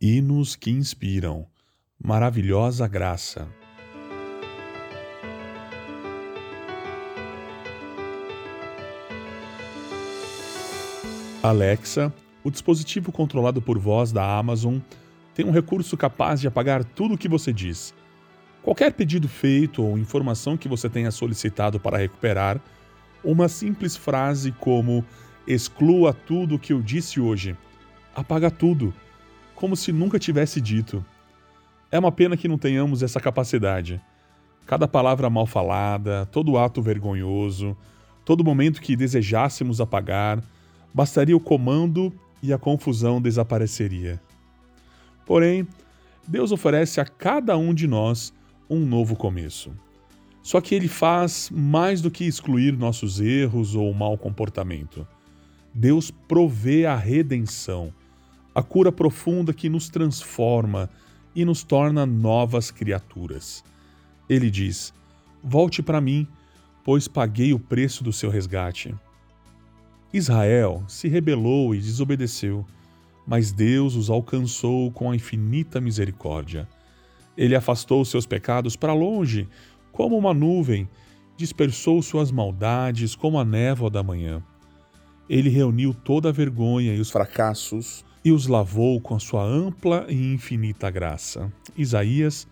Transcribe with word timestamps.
Hinos 0.00 0.54
que 0.54 0.70
inspiram. 0.70 1.44
Maravilhosa 2.00 2.86
graça. 2.86 3.48
Alexa, 11.42 12.14
o 12.44 12.50
dispositivo 12.52 13.10
controlado 13.10 13.60
por 13.60 13.76
voz 13.76 14.12
da 14.12 14.38
Amazon, 14.38 14.78
tem 15.34 15.44
um 15.44 15.50
recurso 15.50 15.96
capaz 15.96 16.40
de 16.40 16.46
apagar 16.46 16.84
tudo 16.84 17.14
o 17.14 17.18
que 17.18 17.28
você 17.28 17.52
diz. 17.52 17.92
Qualquer 18.62 18.92
pedido 18.92 19.28
feito 19.28 19.82
ou 19.82 19.98
informação 19.98 20.56
que 20.56 20.68
você 20.68 20.88
tenha 20.88 21.10
solicitado 21.10 21.80
para 21.80 21.98
recuperar, 21.98 22.60
uma 23.24 23.48
simples 23.48 23.96
frase 23.96 24.52
como 24.52 25.04
exclua 25.44 26.14
tudo 26.14 26.54
o 26.54 26.58
que 26.58 26.72
eu 26.72 26.80
disse 26.80 27.18
hoje, 27.18 27.56
apaga 28.14 28.48
tudo 28.48 28.94
como 29.58 29.74
se 29.74 29.90
nunca 29.90 30.20
tivesse 30.20 30.60
dito. 30.60 31.04
É 31.90 31.98
uma 31.98 32.12
pena 32.12 32.36
que 32.36 32.46
não 32.46 32.56
tenhamos 32.56 33.02
essa 33.02 33.18
capacidade. 33.18 34.00
Cada 34.64 34.86
palavra 34.86 35.28
mal 35.28 35.48
falada, 35.48 36.26
todo 36.26 36.56
ato 36.56 36.80
vergonhoso, 36.80 37.76
todo 38.24 38.44
momento 38.44 38.80
que 38.80 38.94
desejássemos 38.94 39.80
apagar, 39.80 40.40
bastaria 40.94 41.36
o 41.36 41.40
comando 41.40 42.12
e 42.40 42.52
a 42.52 42.58
confusão 42.58 43.20
desapareceria. 43.20 44.22
Porém, 45.26 45.66
Deus 46.24 46.52
oferece 46.52 47.00
a 47.00 47.04
cada 47.04 47.58
um 47.58 47.74
de 47.74 47.88
nós 47.88 48.32
um 48.70 48.86
novo 48.86 49.16
começo. 49.16 49.72
Só 50.40 50.60
que 50.60 50.72
ele 50.72 50.86
faz 50.86 51.50
mais 51.52 52.00
do 52.00 52.12
que 52.12 52.24
excluir 52.24 52.78
nossos 52.78 53.20
erros 53.20 53.74
ou 53.74 53.92
mau 53.92 54.16
comportamento. 54.16 55.04
Deus 55.74 56.12
provê 56.12 56.86
a 56.86 56.94
redenção 56.94 57.92
a 58.58 58.62
cura 58.62 58.90
profunda 58.90 59.54
que 59.54 59.68
nos 59.68 59.88
transforma 59.88 60.90
e 61.32 61.44
nos 61.44 61.62
torna 61.62 62.04
novas 62.04 62.72
criaturas. 62.72 63.62
Ele 64.28 64.50
diz: 64.50 64.92
Volte 65.40 65.80
para 65.80 66.00
mim, 66.00 66.26
pois 66.82 67.06
paguei 67.06 67.54
o 67.54 67.58
preço 67.60 68.02
do 68.02 68.12
seu 68.12 68.28
resgate. 68.28 68.92
Israel 70.12 70.82
se 70.88 71.06
rebelou 71.06 71.72
e 71.72 71.78
desobedeceu, 71.78 72.66
mas 73.24 73.52
Deus 73.52 73.94
os 73.94 74.10
alcançou 74.10 74.90
com 74.90 75.08
a 75.08 75.14
infinita 75.14 75.80
misericórdia. 75.80 76.68
Ele 77.36 77.54
afastou 77.54 78.04
seus 78.04 78.26
pecados 78.26 78.74
para 78.74 78.92
longe, 78.92 79.48
como 79.92 80.18
uma 80.18 80.34
nuvem, 80.34 80.88
dispersou 81.36 82.02
suas 82.02 82.32
maldades 82.32 83.14
como 83.14 83.38
a 83.38 83.44
névoa 83.44 83.88
da 83.88 84.02
manhã. 84.02 84.42
Ele 85.30 85.48
reuniu 85.48 85.94
toda 85.94 86.30
a 86.30 86.32
vergonha 86.32 86.92
e 86.92 86.98
os 86.98 87.08
fracassos 87.08 88.04
e 88.28 88.32
os 88.32 88.46
lavou 88.46 89.00
com 89.00 89.14
a 89.14 89.18
sua 89.18 89.42
ampla 89.42 90.04
e 90.06 90.34
infinita 90.34 90.90
graça. 90.90 91.50
Isaías, 91.74 92.46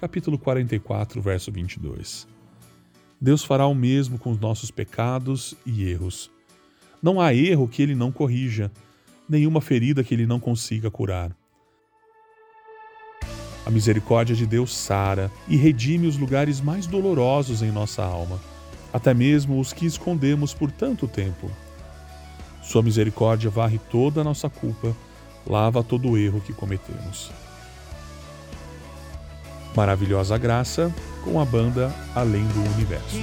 capítulo 0.00 0.36
44, 0.36 1.22
verso 1.22 1.52
22. 1.52 2.26
Deus 3.20 3.44
fará 3.44 3.64
o 3.64 3.74
mesmo 3.74 4.18
com 4.18 4.32
os 4.32 4.40
nossos 4.40 4.72
pecados 4.72 5.54
e 5.64 5.84
erros. 5.88 6.32
Não 7.00 7.20
há 7.20 7.32
erro 7.32 7.68
que 7.68 7.80
ele 7.80 7.94
não 7.94 8.10
corrija, 8.10 8.72
nenhuma 9.28 9.60
ferida 9.60 10.02
que 10.02 10.12
ele 10.12 10.26
não 10.26 10.40
consiga 10.40 10.90
curar. 10.90 11.30
A 13.64 13.70
misericórdia 13.70 14.34
de 14.34 14.46
Deus 14.46 14.74
sara 14.74 15.30
e 15.46 15.54
redime 15.54 16.08
os 16.08 16.16
lugares 16.16 16.60
mais 16.60 16.88
dolorosos 16.88 17.62
em 17.62 17.70
nossa 17.70 18.02
alma, 18.02 18.40
até 18.92 19.14
mesmo 19.14 19.60
os 19.60 19.72
que 19.72 19.86
escondemos 19.86 20.52
por 20.52 20.72
tanto 20.72 21.06
tempo. 21.06 21.48
Sua 22.60 22.82
misericórdia 22.82 23.48
varre 23.48 23.78
toda 23.92 24.22
a 24.22 24.24
nossa 24.24 24.50
culpa 24.50 24.92
lava 25.46 25.82
todo 25.82 26.10
o 26.10 26.18
erro 26.18 26.40
que 26.40 26.52
cometemos. 26.52 27.30
Maravilhosa 29.74 30.36
Graça 30.36 30.92
com 31.24 31.40
a 31.40 31.44
banda 31.44 31.94
Além 32.14 32.44
do 32.48 32.60
Universo. 32.74 33.16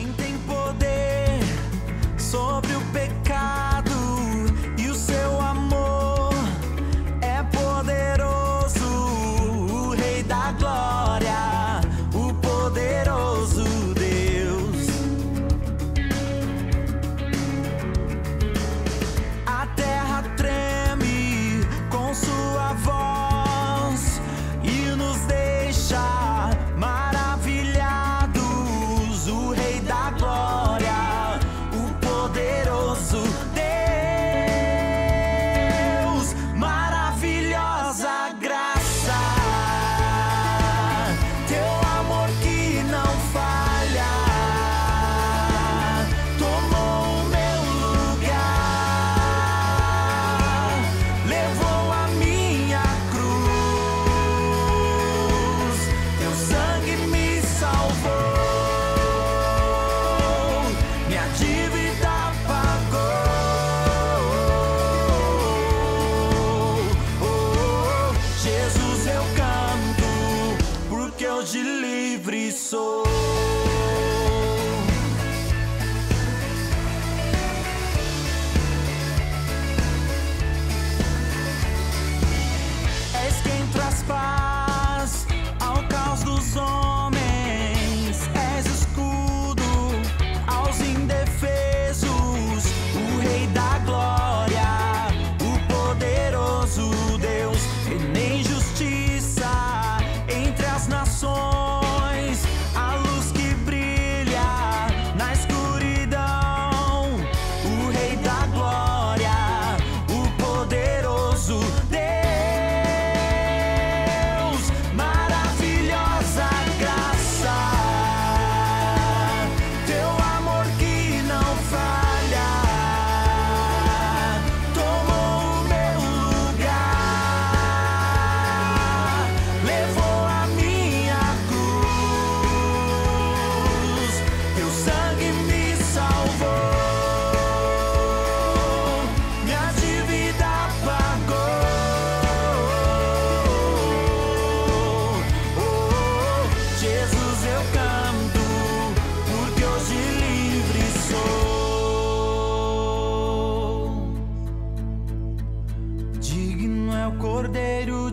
soul. 72.68 73.07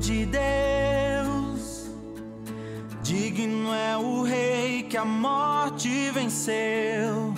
De 0.05 0.27
Deus, 0.27 1.89
digno 3.03 3.73
é 3.73 3.97
o 3.97 4.23
Rei 4.23 4.83
que 4.83 4.99
a 4.99 5.05
morte 5.05 6.11
venceu. 6.11 7.33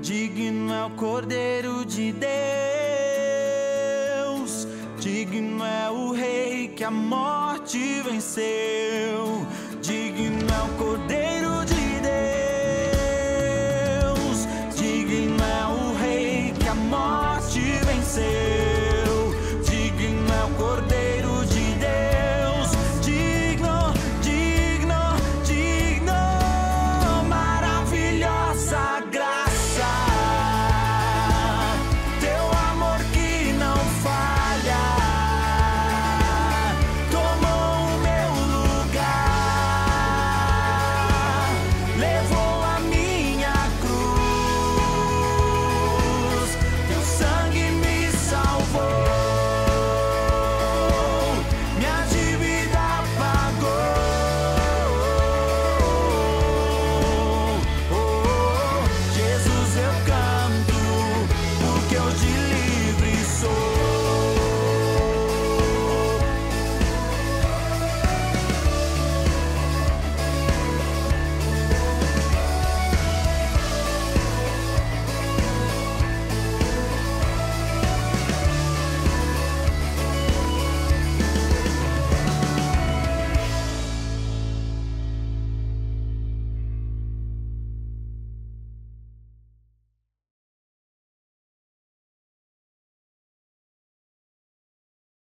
Digno 0.00 0.72
é 0.72 0.84
o 0.84 0.90
Cordeiro 0.90 1.84
de 1.84 2.12
Deus, 2.12 2.28
digno 5.00 5.64
é 5.64 5.90
o 5.90 6.12
Rei 6.12 6.68
que 6.68 6.84
a 6.84 6.90
morte 6.90 7.44
morte 7.64 8.02
venceu. 8.02 9.46